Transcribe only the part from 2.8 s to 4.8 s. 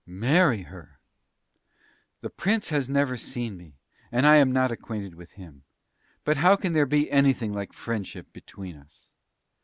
never seen me, and I am not